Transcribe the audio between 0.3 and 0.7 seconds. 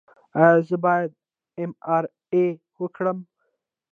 ایا